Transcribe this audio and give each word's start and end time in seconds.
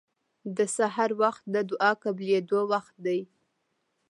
د 0.55 0.57
سحر 0.75 1.09
وخت 1.21 1.43
د 1.53 1.55
دعا 1.69 1.91
قبلېدو 2.03 2.59
وخت 2.71 2.95
دی. 3.05 3.19